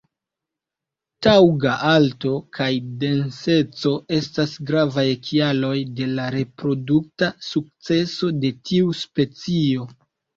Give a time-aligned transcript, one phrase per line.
[1.25, 2.69] Taŭga alto kaj
[3.03, 9.87] denseco estas gravaj kialoj de la reprodukta sukceso de tiu specio.